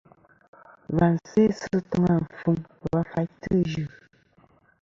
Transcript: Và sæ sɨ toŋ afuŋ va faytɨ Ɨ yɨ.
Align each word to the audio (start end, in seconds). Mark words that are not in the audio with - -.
Và 0.95 1.07
sæ 1.27 1.43
sɨ 1.61 1.75
toŋ 1.89 2.03
afuŋ 2.15 2.57
va 2.91 3.01
faytɨ 3.11 3.47
Ɨ 3.57 3.57
yɨ. 3.73 3.83